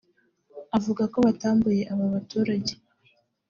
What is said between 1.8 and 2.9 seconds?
aba baturage